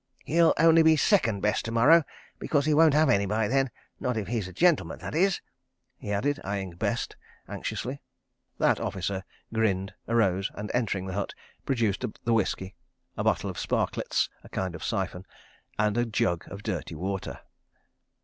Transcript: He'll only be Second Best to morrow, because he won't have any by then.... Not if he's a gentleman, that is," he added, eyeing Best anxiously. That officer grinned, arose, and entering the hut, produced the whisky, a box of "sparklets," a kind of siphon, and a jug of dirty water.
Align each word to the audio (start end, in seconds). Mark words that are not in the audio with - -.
He'll 0.25 0.55
only 0.57 0.81
be 0.81 0.95
Second 0.95 1.41
Best 1.41 1.63
to 1.65 1.71
morrow, 1.71 2.01
because 2.39 2.65
he 2.65 2.73
won't 2.73 2.95
have 2.95 3.07
any 3.07 3.27
by 3.27 3.47
then.... 3.47 3.69
Not 3.99 4.17
if 4.17 4.29
he's 4.29 4.47
a 4.47 4.51
gentleman, 4.51 4.97
that 4.97 5.13
is," 5.13 5.41
he 5.99 6.11
added, 6.11 6.39
eyeing 6.43 6.71
Best 6.71 7.15
anxiously. 7.47 8.01
That 8.57 8.79
officer 8.79 9.23
grinned, 9.53 9.93
arose, 10.07 10.49
and 10.55 10.71
entering 10.73 11.05
the 11.05 11.13
hut, 11.13 11.35
produced 11.67 12.03
the 12.23 12.33
whisky, 12.33 12.73
a 13.15 13.23
box 13.23 13.43
of 13.43 13.59
"sparklets," 13.59 14.27
a 14.43 14.49
kind 14.49 14.73
of 14.73 14.83
siphon, 14.83 15.23
and 15.77 15.95
a 15.99 16.05
jug 16.07 16.45
of 16.51 16.63
dirty 16.63 16.95
water. 16.95 17.41